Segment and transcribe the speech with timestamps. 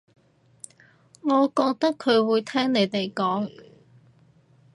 [1.21, 3.47] 我覺得佢會聽你哋講